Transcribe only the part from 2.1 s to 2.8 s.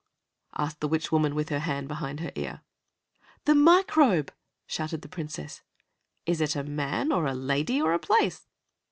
her ear.